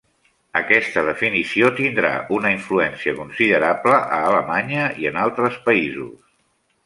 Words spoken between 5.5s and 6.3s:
països.